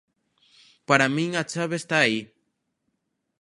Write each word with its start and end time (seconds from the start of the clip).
Para 0.87 1.07
min 1.15 1.29
a 1.41 1.43
chave 1.51 1.75
está 1.81 1.95
aí. 2.01 2.19